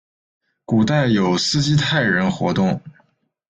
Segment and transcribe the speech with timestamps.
[0.65, 2.81] 古代有斯基泰人活动。